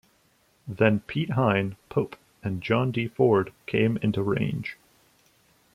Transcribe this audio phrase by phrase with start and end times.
[0.67, 3.07] Then "Piet Hein", "Pope" and "John D.
[3.07, 4.75] Ford" came into range.